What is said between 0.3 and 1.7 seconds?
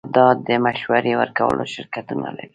د مشورې ورکولو